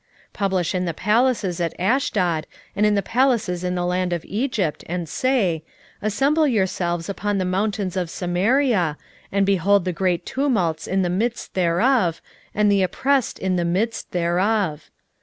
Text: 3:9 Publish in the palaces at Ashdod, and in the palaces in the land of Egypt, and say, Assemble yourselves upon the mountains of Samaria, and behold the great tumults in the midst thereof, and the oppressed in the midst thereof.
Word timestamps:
3:9 0.33 0.33
Publish 0.33 0.73
in 0.73 0.85
the 0.85 0.95
palaces 0.95 1.61
at 1.61 1.79
Ashdod, 1.79 2.47
and 2.75 2.87
in 2.87 2.95
the 2.95 3.03
palaces 3.03 3.63
in 3.63 3.75
the 3.75 3.85
land 3.85 4.11
of 4.11 4.25
Egypt, 4.25 4.83
and 4.87 5.07
say, 5.07 5.63
Assemble 6.01 6.47
yourselves 6.47 7.07
upon 7.07 7.37
the 7.37 7.45
mountains 7.45 7.95
of 7.95 8.09
Samaria, 8.09 8.97
and 9.31 9.45
behold 9.45 9.85
the 9.85 9.93
great 9.93 10.25
tumults 10.25 10.87
in 10.87 11.03
the 11.03 11.09
midst 11.11 11.53
thereof, 11.53 12.19
and 12.55 12.71
the 12.71 12.81
oppressed 12.81 13.37
in 13.37 13.57
the 13.57 13.63
midst 13.63 14.09
thereof. 14.11 14.89